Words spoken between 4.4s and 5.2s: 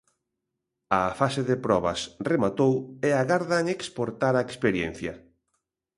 experiencia.